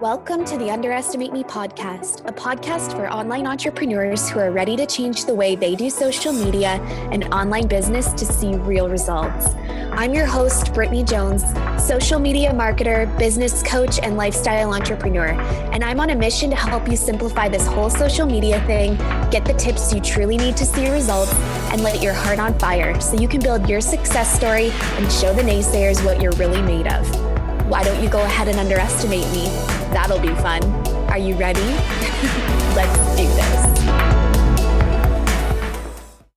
[0.00, 4.86] Welcome to the Underestimate Me podcast, a podcast for online entrepreneurs who are ready to
[4.86, 6.80] change the way they do social media
[7.12, 9.54] and online business to see real results.
[9.92, 11.44] I'm your host, Brittany Jones,
[11.80, 15.28] social media marketer, business coach, and lifestyle entrepreneur.
[15.72, 18.96] And I'm on a mission to help you simplify this whole social media thing,
[19.30, 21.32] get the tips you truly need to see results,
[21.70, 25.32] and light your heart on fire so you can build your success story and show
[25.32, 27.23] the naysayers what you're really made of.
[27.68, 29.46] Why don't you go ahead and underestimate me?
[29.94, 30.62] That'll be fun.
[31.08, 31.60] Are you ready?
[32.76, 33.80] Let's do this.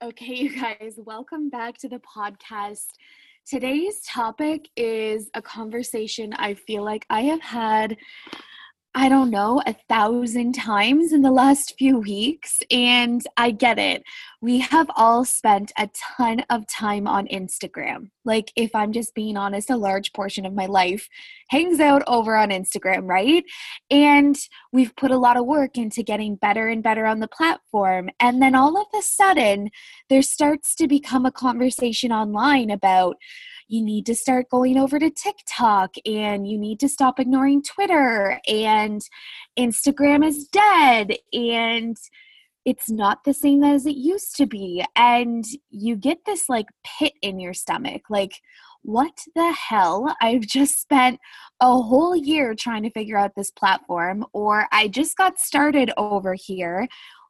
[0.02, 2.86] Okay, you guys, welcome back to the podcast.
[3.46, 7.98] Today's topic is a conversation I feel like I have had
[9.00, 12.64] I don't know, a thousand times in the last few weeks.
[12.72, 14.02] And I get it.
[14.42, 18.10] We have all spent a ton of time on Instagram.
[18.26, 21.10] Like, if I'm just being honest, a large portion of my life
[21.50, 23.44] hangs out over on Instagram, right?
[23.92, 24.36] And
[24.74, 28.10] we've put a lot of work into getting better and better on the platform.
[28.20, 29.70] And then all of a sudden,
[30.10, 33.18] there starts to become a conversation online about,
[33.68, 38.40] you need to start going over to TikTok and you need to stop ignoring Twitter
[38.48, 39.02] and
[39.58, 41.98] Instagram is dead and
[42.66, 44.84] it's not the same as it used to be.
[44.96, 48.42] And you get this like pit in your stomach like,
[48.82, 50.16] what the hell?
[50.22, 51.20] I've just spent
[51.60, 56.34] a whole year trying to figure out this platform, or I just got started over
[56.34, 56.88] here.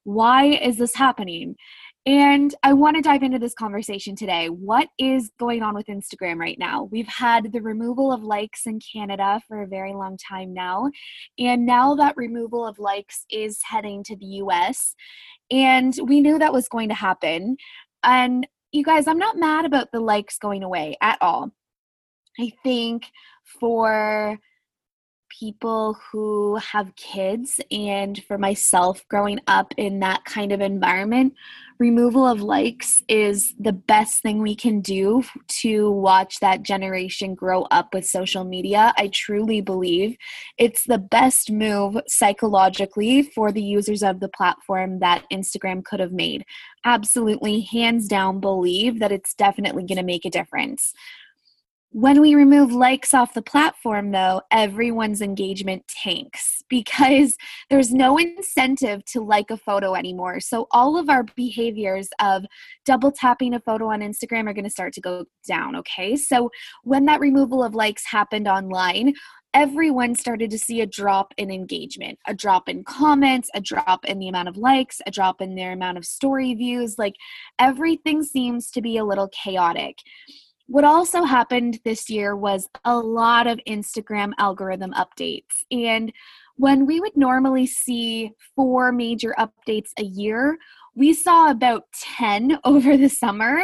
[0.07, 1.57] Why is this happening?
[2.05, 4.47] And I want to dive into this conversation today.
[4.47, 6.83] What is going on with Instagram right now?
[6.83, 10.89] We've had the removal of likes in Canada for a very long time now.
[11.37, 14.95] And now that removal of likes is heading to the US.
[15.51, 17.57] And we knew that was going to happen.
[18.01, 21.51] And you guys, I'm not mad about the likes going away at all.
[22.39, 23.07] I think
[23.59, 24.39] for
[25.29, 31.33] people who have kids and for myself growing up in that kind of environment
[31.79, 37.63] removal of likes is the best thing we can do to watch that generation grow
[37.63, 38.93] up with social media.
[38.97, 40.17] I truly believe
[40.57, 46.11] it's the best move psychologically for the users of the platform that instagram could have
[46.11, 46.45] made.
[46.83, 50.93] Absolutely hands down believe that it's definitely going to make a difference
[51.91, 57.35] when we remove likes off the platform, though, everyone's engagement tanks because
[57.69, 60.39] there's no incentive to like a photo anymore.
[60.39, 62.45] So, all of our behaviors of
[62.85, 65.75] double tapping a photo on Instagram are going to start to go down.
[65.77, 66.15] Okay.
[66.15, 66.49] So,
[66.83, 69.13] when that removal of likes happened online,
[69.53, 74.19] everyone started to see a drop in engagement, a drop in comments, a drop in
[74.19, 76.99] the amount of likes, a drop in their amount of story views.
[76.99, 77.15] Like
[77.57, 79.99] everything seems to be a little chaotic.
[80.67, 85.63] What also happened this year was a lot of Instagram algorithm updates.
[85.71, 86.11] And
[86.57, 90.57] when we would normally see four major updates a year,
[90.93, 91.83] we saw about
[92.17, 93.61] 10 over the summer,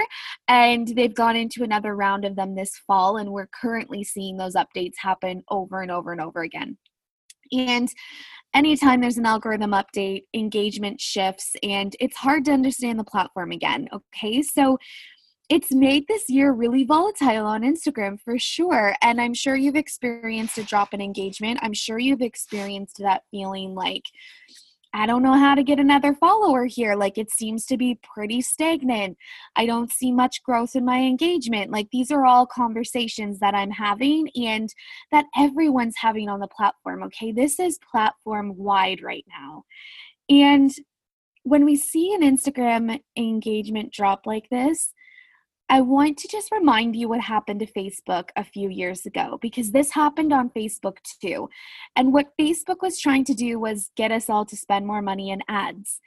[0.48, 3.18] and they've gone into another round of them this fall.
[3.18, 6.78] And we're currently seeing those updates happen over and over and over again.
[7.52, 7.90] And
[8.54, 13.90] anytime there's an algorithm update, engagement shifts, and it's hard to understand the platform again.
[13.94, 14.78] Okay, so
[15.50, 18.96] it's made this year really volatile on Instagram for sure.
[19.02, 21.60] And I'm sure you've experienced a drop in engagement.
[21.62, 24.04] I'm sure you've experienced that feeling like,
[24.96, 26.96] I don't know how to get another follower here.
[26.96, 29.18] Like it seems to be pretty stagnant.
[29.56, 31.72] I don't see much growth in my engagement.
[31.72, 34.70] Like these are all conversations that I'm having and
[35.12, 37.02] that everyone's having on the platform.
[37.04, 37.32] Okay.
[37.32, 39.64] This is platform wide right now.
[40.30, 40.72] And
[41.42, 44.94] when we see an Instagram engagement drop like this,
[45.70, 49.72] I want to just remind you what happened to Facebook a few years ago because
[49.72, 51.50] this happened on Facebook too.
[51.96, 55.32] And what Facebook was trying to do was get us all to spend more money
[55.32, 56.00] in ads.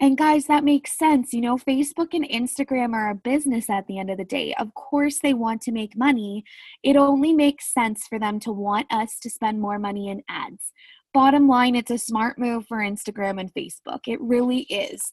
[0.00, 1.34] And guys, that makes sense.
[1.34, 4.54] You know, Facebook and Instagram are a business at the end of the day.
[4.58, 6.42] Of course, they want to make money.
[6.82, 10.72] It only makes sense for them to want us to spend more money in ads.
[11.12, 14.00] Bottom line, it's a smart move for Instagram and Facebook.
[14.06, 15.12] It really is.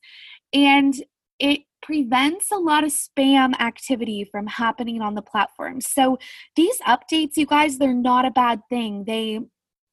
[0.53, 0.93] And
[1.39, 5.81] it prevents a lot of spam activity from happening on the platform.
[5.81, 6.17] So
[6.55, 9.03] these updates, you guys, they're not a bad thing.
[9.05, 9.39] They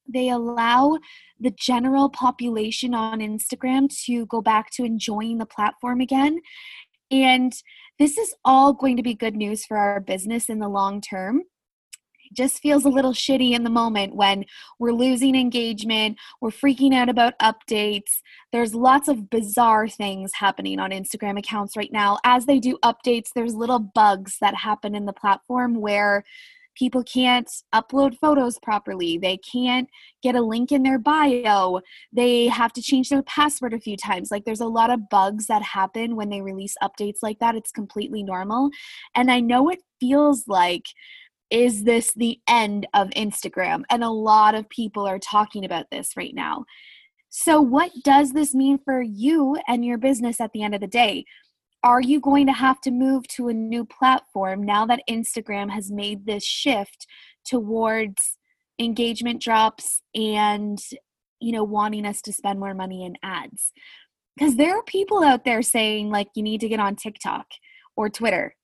[0.07, 0.99] they allow
[1.39, 6.41] the general population on Instagram to go back to enjoying the platform again.
[7.09, 7.51] And
[7.97, 11.43] this is all going to be good news for our business in the long term
[12.35, 14.45] just feels a little shitty in the moment when
[14.79, 18.21] we're losing engagement, we're freaking out about updates.
[18.51, 22.19] There's lots of bizarre things happening on Instagram accounts right now.
[22.23, 26.23] As they do updates, there's little bugs that happen in the platform where
[26.75, 29.17] People can't upload photos properly.
[29.17, 29.89] They can't
[30.21, 31.79] get a link in their bio.
[32.11, 34.29] They have to change their password a few times.
[34.29, 37.55] Like there's a lot of bugs that happen when they release updates like that.
[37.55, 38.69] It's completely normal.
[39.15, 40.85] And I know it feels like
[41.49, 43.83] is this the end of Instagram?
[43.89, 46.65] And a lot of people are talking about this right now.
[47.29, 50.87] So, what does this mean for you and your business at the end of the
[50.87, 51.25] day?
[51.83, 55.91] Are you going to have to move to a new platform now that Instagram has
[55.91, 57.05] made this shift
[57.45, 58.37] towards
[58.79, 60.79] engagement drops and
[61.39, 63.71] you know wanting us to spend more money in ads?
[64.35, 67.47] Because there are people out there saying like you need to get on TikTok
[67.95, 68.55] or Twitter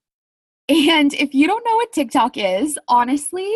[0.70, 3.52] and if you don't know what TikTok is, honestly,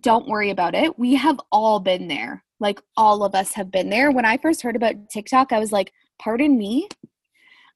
[0.00, 0.98] don't worry about it.
[0.98, 2.44] We have all been there.
[2.60, 4.10] Like all of us have been there.
[4.10, 6.88] When I first heard about TikTok, I was like, pardon me?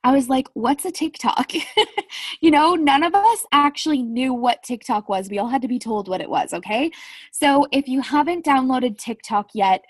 [0.04, 1.52] I was like, what's a TikTok?
[2.40, 5.30] you know, none of us actually knew what TikTok was.
[5.30, 6.90] We all had to be told what it was, okay?
[7.30, 9.84] So if you haven't downloaded TikTok yet,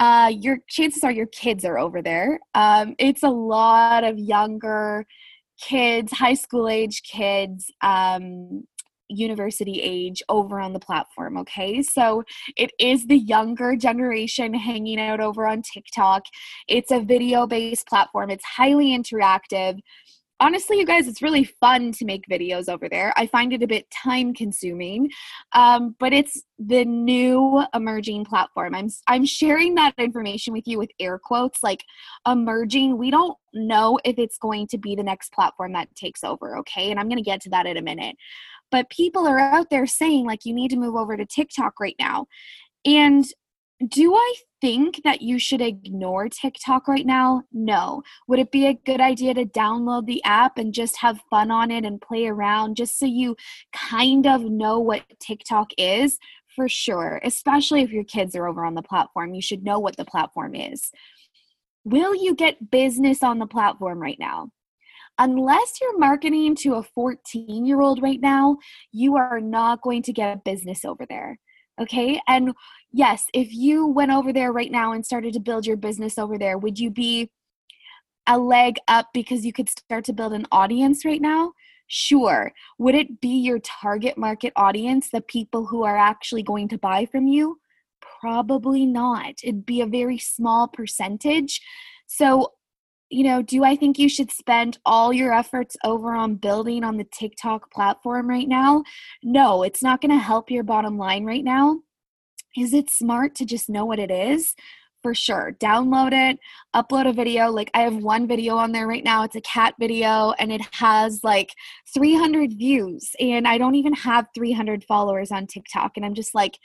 [0.00, 2.40] uh, your chances are your kids are over there.
[2.54, 5.06] Um, it's a lot of younger,
[5.60, 8.64] kids, high school age kids, um,
[9.08, 11.36] university age over on the platform.
[11.38, 11.82] Okay.
[11.82, 12.24] So
[12.56, 16.24] it is the younger generation hanging out over on TikTok.
[16.68, 19.78] It's a video based platform, it's highly interactive
[20.40, 23.12] honestly, you guys, it's really fun to make videos over there.
[23.16, 25.10] I find it a bit time consuming,
[25.52, 28.74] um, but it's the new emerging platform.
[28.74, 31.84] I'm I'm sharing that information with you with air quotes, like
[32.26, 32.98] emerging.
[32.98, 36.58] We don't know if it's going to be the next platform that takes over.
[36.58, 38.16] Okay, and I'm going to get to that in a minute.
[38.70, 41.96] But people are out there saying like you need to move over to TikTok right
[41.98, 42.26] now,
[42.84, 43.24] and
[43.88, 47.44] do I think that you should ignore TikTok right now?
[47.52, 48.02] No.
[48.28, 51.70] Would it be a good idea to download the app and just have fun on
[51.70, 53.36] it and play around just so you
[53.72, 56.18] kind of know what TikTok is?
[56.54, 59.34] For sure, especially if your kids are over on the platform.
[59.34, 60.90] You should know what the platform is.
[61.84, 64.50] Will you get business on the platform right now?
[65.18, 68.56] Unless you're marketing to a 14 year old right now,
[68.90, 71.38] you are not going to get business over there.
[71.80, 72.20] Okay.
[72.26, 72.54] And
[72.92, 76.38] yes, if you went over there right now and started to build your business over
[76.38, 77.30] there, would you be
[78.26, 81.52] a leg up because you could start to build an audience right now?
[81.88, 82.52] Sure.
[82.78, 87.06] Would it be your target market audience, the people who are actually going to buy
[87.06, 87.60] from you?
[88.20, 89.34] Probably not.
[89.42, 91.60] It'd be a very small percentage.
[92.06, 92.52] So,
[93.08, 96.96] you know, do I think you should spend all your efforts over on building on
[96.96, 98.82] the TikTok platform right now?
[99.22, 101.80] No, it's not going to help your bottom line right now.
[102.56, 104.54] Is it smart to just know what it is?
[105.02, 105.56] For sure.
[105.60, 106.40] Download it,
[106.74, 107.48] upload a video.
[107.48, 109.22] Like I have one video on there right now.
[109.22, 111.54] It's a cat video and it has like
[111.94, 113.10] 300 views.
[113.20, 115.92] And I don't even have 300 followers on TikTok.
[115.94, 116.58] And I'm just like,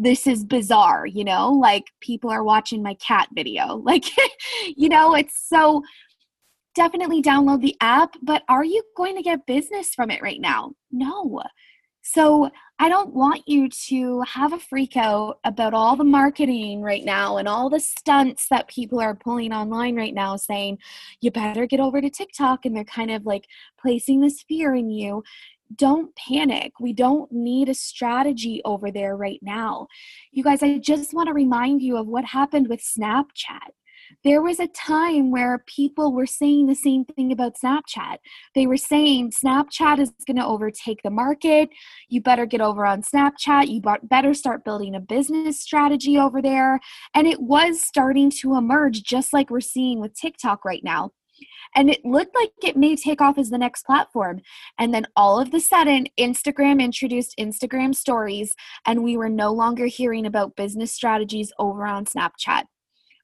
[0.00, 1.50] this is bizarre, you know?
[1.50, 3.82] Like people are watching my cat video.
[3.88, 4.04] Like,
[4.76, 5.82] you know, it's so
[6.74, 10.72] definitely download the app, but are you going to get business from it right now?
[10.92, 11.42] No.
[12.02, 17.04] So I don't want you to have a freak out about all the marketing right
[17.04, 20.78] now and all the stunts that people are pulling online right now saying,
[21.20, 22.64] you better get over to TikTok.
[22.64, 23.46] And they're kind of like
[23.80, 25.24] placing this fear in you.
[25.74, 26.72] Don't panic.
[26.80, 29.86] We don't need a strategy over there right now.
[30.32, 33.70] You guys, I just want to remind you of what happened with Snapchat
[34.24, 38.18] there was a time where people were saying the same thing about Snapchat.
[38.54, 41.70] They were saying Snapchat is going to overtake the market.
[42.08, 43.68] You better get over on Snapchat.
[43.68, 46.80] You better start building a business strategy over there.
[47.14, 51.12] And it was starting to emerge, just like we're seeing with TikTok right now.
[51.74, 54.40] And it looked like it may take off as the next platform.
[54.78, 59.86] And then all of a sudden, Instagram introduced Instagram stories, and we were no longer
[59.86, 62.64] hearing about business strategies over on Snapchat.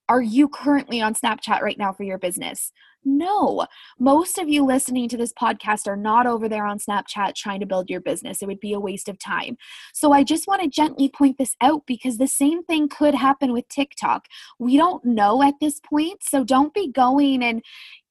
[0.09, 2.73] Are you currently on Snapchat right now for your business?
[3.07, 3.67] No.
[3.99, 7.67] Most of you listening to this podcast are not over there on Snapchat trying to
[7.67, 8.41] build your business.
[8.41, 9.57] It would be a waste of time.
[9.93, 13.53] So I just want to gently point this out because the same thing could happen
[13.53, 14.27] with TikTok.
[14.59, 16.23] We don't know at this point.
[16.23, 17.63] So don't be going and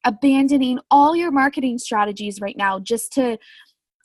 [0.04, 3.38] abandoning all your marketing strategies right now just to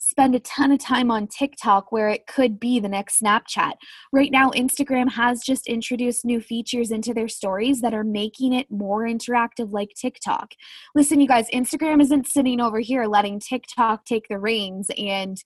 [0.00, 3.74] spend a ton of time on TikTok where it could be the next Snapchat.
[4.12, 8.70] Right now, Instagram has just introduced new features into their stories that are making it
[8.70, 10.54] more interactive like TikTok.
[10.94, 15.36] Listen, you guys, Instagram isn't sitting over here letting TikTok take the reins and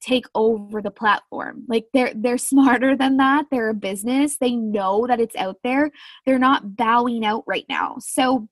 [0.00, 1.64] take over the platform.
[1.66, 3.46] Like they're they're smarter than that.
[3.50, 4.36] They're a business.
[4.38, 5.90] They know that it's out there.
[6.24, 7.96] They're not bowing out right now.
[8.00, 8.48] So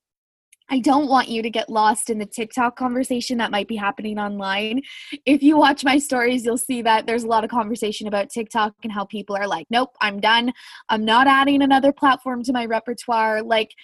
[0.69, 4.19] I don't want you to get lost in the TikTok conversation that might be happening
[4.19, 4.83] online.
[5.25, 8.75] If you watch my stories, you'll see that there's a lot of conversation about TikTok
[8.83, 10.53] and how people are like, nope, I'm done.
[10.89, 13.43] I'm not adding another platform to my repertoire.
[13.43, 13.75] Like,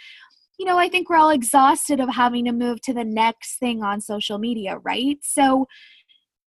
[0.59, 3.83] you know, I think we're all exhausted of having to move to the next thing
[3.83, 5.19] on social media, right?
[5.23, 5.67] So,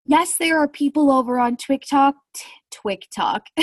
[0.05, 2.15] yes, there are people over on TikTok,
[2.71, 3.47] TikTok.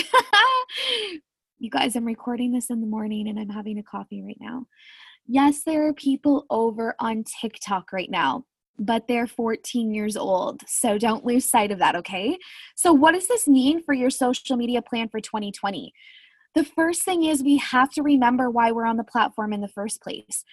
[1.59, 4.67] you guys, I'm recording this in the morning and I'm having a coffee right now.
[5.31, 8.47] Yes, there are people over on TikTok right now,
[8.79, 10.63] but they're 14 years old.
[10.67, 12.39] So don't lose sight of that, okay?
[12.75, 15.93] So, what does this mean for your social media plan for 2020?
[16.55, 19.69] The first thing is we have to remember why we're on the platform in the
[19.69, 20.45] first place.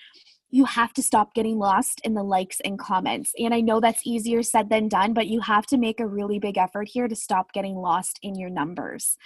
[0.52, 3.32] You have to stop getting lost in the likes and comments.
[3.40, 6.38] And I know that's easier said than done, but you have to make a really
[6.38, 9.18] big effort here to stop getting lost in your numbers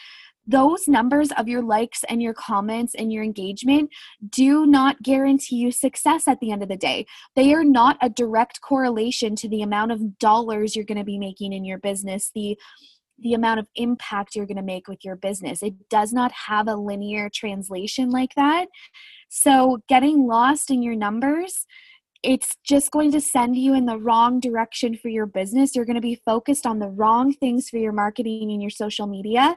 [0.50, 3.92] those numbers of your likes and your comments and your engagement
[4.30, 7.06] do not guarantee you success at the end of the day.
[7.36, 11.20] They are not a direct correlation to the amount of dollars you're going to be
[11.20, 12.58] making in your business, the
[13.22, 15.62] the amount of impact you're going to make with your business.
[15.62, 18.68] It does not have a linear translation like that.
[19.28, 21.66] So, getting lost in your numbers
[22.22, 25.74] it's just going to send you in the wrong direction for your business.
[25.74, 29.08] You're going to be focused on the wrong things for your marketing and your social
[29.08, 29.56] media.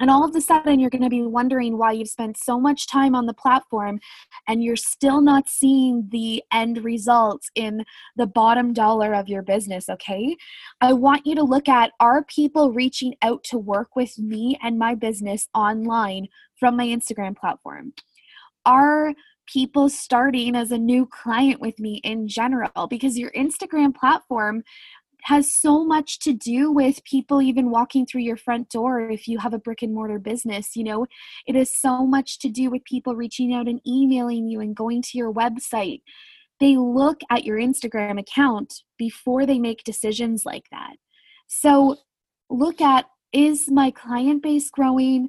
[0.00, 2.88] And all of a sudden, you're going to be wondering why you've spent so much
[2.88, 4.00] time on the platform
[4.48, 7.84] and you're still not seeing the end results in
[8.16, 9.88] the bottom dollar of your business.
[9.88, 10.36] Okay.
[10.80, 14.78] I want you to look at are people reaching out to work with me and
[14.78, 17.92] my business online from my Instagram platform?
[18.66, 19.14] Are
[19.46, 22.86] people starting as a new client with me in general?
[22.88, 24.62] Because your Instagram platform
[25.24, 29.38] has so much to do with people even walking through your front door if you
[29.38, 31.06] have a brick and mortar business you know?
[31.46, 35.02] It has so much to do with people reaching out and emailing you and going
[35.02, 36.02] to your website.
[36.60, 40.96] They look at your instagram account before they make decisions like that.
[41.46, 41.96] So
[42.50, 45.28] look at is my client base growing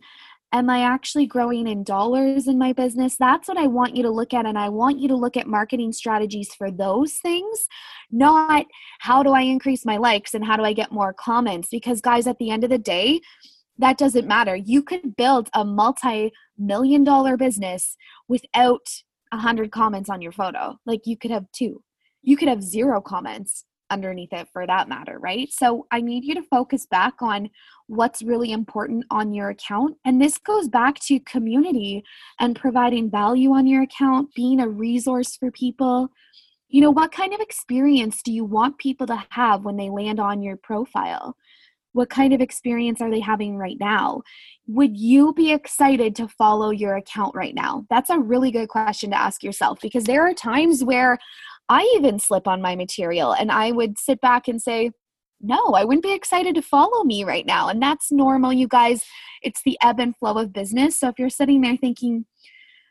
[0.55, 3.17] am I actually growing in dollars in my business?
[3.17, 4.45] That's what I want you to look at.
[4.45, 7.67] And I want you to look at marketing strategies for those things,
[8.09, 8.65] not
[8.99, 11.67] how do I increase my likes and how do I get more comments?
[11.69, 13.19] Because, guys, at the end of the day,
[13.77, 14.55] that doesn't matter.
[14.55, 17.97] You could build a multi million dollar business
[18.29, 18.87] without
[19.33, 20.77] a 100 comments on your photo.
[20.85, 21.83] Like you could have two,
[22.21, 25.51] you could have zero comments underneath it for that matter, right?
[25.51, 27.49] So I need you to focus back on
[27.87, 29.97] what's really important on your account.
[30.05, 32.03] And this goes back to community
[32.39, 36.09] and providing value on your account, being a resource for people.
[36.67, 40.19] You know, what kind of experience do you want people to have when they land
[40.19, 41.37] on your profile?
[41.93, 44.21] What kind of experience are they having right now?
[44.67, 47.85] Would you be excited to follow your account right now?
[47.89, 51.17] That's a really good question to ask yourself because there are times where
[51.69, 54.91] I even slip on my material and I would sit back and say,
[55.41, 57.69] no, I wouldn't be excited to follow me right now.
[57.69, 59.03] And that's normal, you guys.
[59.41, 60.99] It's the ebb and flow of business.
[60.99, 62.25] So if you're sitting there thinking,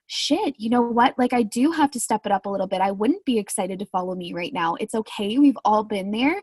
[0.06, 1.18] shit, you know what?
[1.18, 2.80] Like, I do have to step it up a little bit.
[2.80, 4.74] I wouldn't be excited to follow me right now.
[4.76, 5.38] It's okay.
[5.38, 6.42] We've all been there.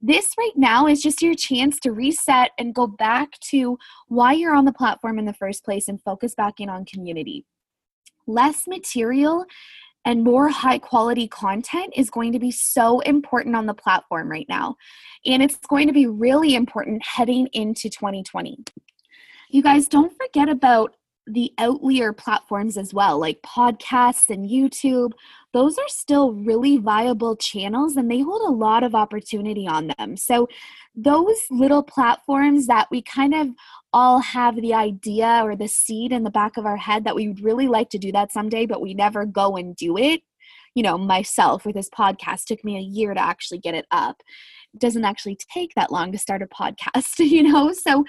[0.00, 3.78] This right now is just your chance to reset and go back to
[4.08, 7.46] why you're on the platform in the first place and focus back in on community.
[8.26, 9.44] Less material
[10.04, 14.46] and more high quality content is going to be so important on the platform right
[14.48, 14.76] now.
[15.24, 18.58] And it's going to be really important heading into 2020.
[19.48, 20.94] You guys don't forget about
[21.26, 25.12] the outlier platforms as well, like podcasts and YouTube.
[25.52, 30.16] Those are still really viable channels and they hold a lot of opportunity on them.
[30.16, 30.48] So,
[30.94, 33.48] those little platforms that we kind of
[33.92, 37.28] all have the idea or the seed in the back of our head that we
[37.28, 40.22] would really like to do that someday, but we never go and do it.
[40.74, 44.22] You know, myself with this podcast took me a year to actually get it up.
[44.72, 47.72] It doesn't actually take that long to start a podcast, you know?
[47.72, 48.04] So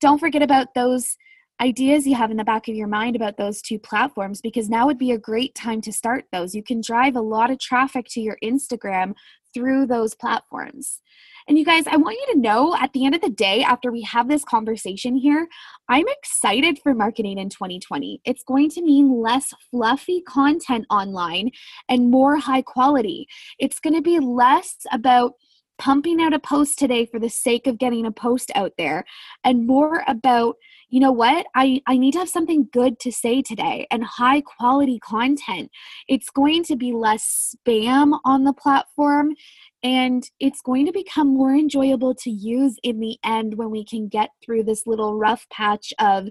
[0.00, 1.16] don't forget about those
[1.60, 4.86] ideas you have in the back of your mind about those two platforms because now
[4.86, 6.54] would be a great time to start those.
[6.54, 9.14] You can drive a lot of traffic to your Instagram
[9.52, 11.00] through those platforms.
[11.46, 13.92] And you guys, I want you to know at the end of the day, after
[13.92, 15.46] we have this conversation here,
[15.88, 18.20] I'm excited for marketing in 2020.
[18.24, 21.50] It's going to mean less fluffy content online
[21.88, 23.28] and more high quality.
[23.58, 25.34] It's going to be less about
[25.78, 29.04] pumping out a post today for the sake of getting a post out there
[29.44, 30.56] and more about
[30.90, 31.46] you know what?
[31.54, 35.70] I i need to have something good to say today and high quality content.
[36.08, 39.34] It's going to be less spam on the platform
[39.82, 44.08] and it's going to become more enjoyable to use in the end when we can
[44.08, 46.28] get through this little rough patch of,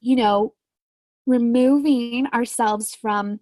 [0.00, 0.54] you know,
[1.26, 3.40] removing ourselves from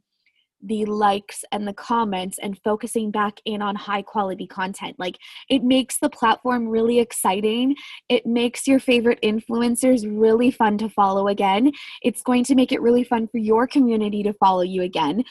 [0.62, 4.96] the likes and the comments and focusing back in on high quality content.
[4.98, 7.76] Like it makes the platform really exciting.
[8.08, 11.72] It makes your favorite influencers really fun to follow again.
[12.02, 15.24] It's going to make it really fun for your community to follow you again.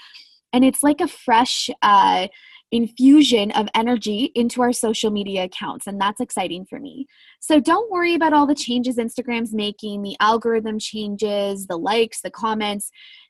[0.53, 2.27] And it's like a fresh, uh,
[2.71, 7.05] infusion of energy into our social media accounts and that's exciting for me
[7.39, 12.31] so don't worry about all the changes instagram's making the algorithm changes the likes the
[12.31, 12.89] comments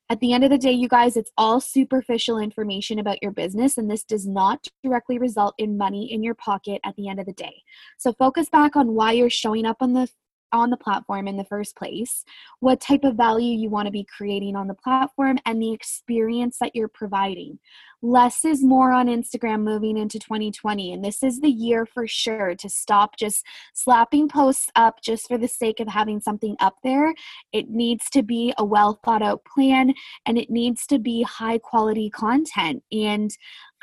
[0.09, 3.77] at the end of the day, you guys, it's all superficial information about your business,
[3.77, 7.25] and this does not directly result in money in your pocket at the end of
[7.25, 7.63] the day.
[7.97, 10.07] So focus back on why you're showing up on the
[10.51, 12.23] on the platform in the first place,
[12.59, 16.57] what type of value you want to be creating on the platform, and the experience
[16.59, 17.59] that you're providing.
[18.01, 22.53] Less is more on Instagram moving into 2020, and this is the year for sure
[22.55, 27.13] to stop just slapping posts up just for the sake of having something up there.
[27.51, 29.93] It needs to be a well thought out plan
[30.25, 32.83] and it needs to be high quality content.
[32.91, 33.31] And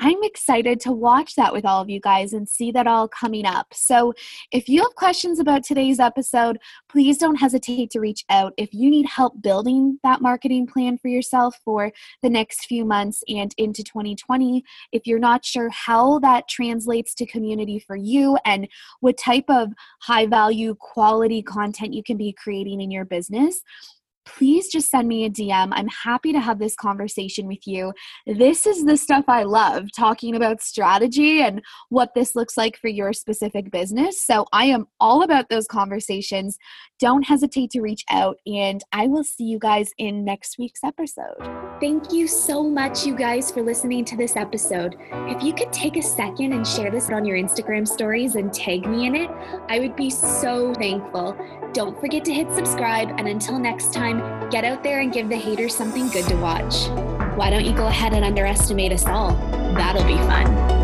[0.05, 3.47] I'm excited to watch that with all of you guys and see that all coming
[3.47, 3.73] up.
[3.73, 4.15] So,
[4.51, 8.53] if you have questions about today's episode, please don't hesitate to reach out.
[8.57, 13.23] If you need help building that marketing plan for yourself for the next few months
[13.29, 18.67] and into 2020, if you're not sure how that translates to community for you and
[18.99, 19.69] what type of
[20.01, 23.63] high value quality content you can be creating in your business,
[24.25, 25.69] please just send me a DM.
[25.73, 27.93] I'm happy to have this conversation with you.
[28.27, 32.89] This is the stuff I love talking about strategy and what this looks like for
[32.89, 34.25] your specific business.
[34.25, 36.59] So I am all about those conversations.
[37.01, 41.35] Don't hesitate to reach out, and I will see you guys in next week's episode.
[41.81, 44.97] Thank you so much, you guys, for listening to this episode.
[45.11, 48.87] If you could take a second and share this on your Instagram stories and tag
[48.87, 49.31] me in it,
[49.69, 51.37] I would be so thankful.
[51.73, 55.37] Don't forget to hit subscribe, and until next time, get out there and give the
[55.37, 56.89] haters something good to watch.
[57.37, 59.33] Why don't you go ahead and underestimate us all?
[59.75, 60.82] That'll be fun.